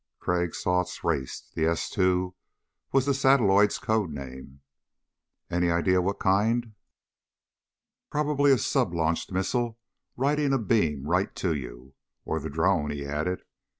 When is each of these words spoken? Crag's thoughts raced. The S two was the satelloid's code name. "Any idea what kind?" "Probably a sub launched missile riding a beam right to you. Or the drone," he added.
Crag's 0.17 0.63
thoughts 0.63 1.03
raced. 1.03 1.53
The 1.53 1.67
S 1.67 1.87
two 1.87 2.33
was 2.91 3.05
the 3.05 3.13
satelloid's 3.13 3.77
code 3.77 4.09
name. 4.09 4.61
"Any 5.47 5.69
idea 5.69 6.01
what 6.01 6.17
kind?" 6.19 6.73
"Probably 8.09 8.51
a 8.51 8.57
sub 8.57 8.95
launched 8.95 9.31
missile 9.31 9.77
riding 10.17 10.53
a 10.53 10.57
beam 10.57 11.03
right 11.07 11.35
to 11.35 11.53
you. 11.55 11.93
Or 12.25 12.39
the 12.39 12.49
drone," 12.49 12.89
he 12.89 13.05
added. 13.05 13.43